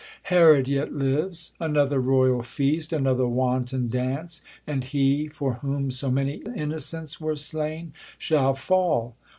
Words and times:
Herod 0.33 0.67
yet 0.67 0.91
lives; 0.91 1.53
another 1.59 2.01
royai 2.01 2.43
feast, 2.43 2.91
Another 2.91 3.27
wanton 3.27 3.87
dance, 3.87 4.41
and 4.65 4.83
he, 4.83 5.27
for 5.27 5.53
whom 5.61 5.91
So 5.91 6.09
many 6.09 6.41
innocents 6.55 7.21
were 7.21 7.35
slain, 7.35 7.93
shall 8.17 8.55
fall. 8.55 9.15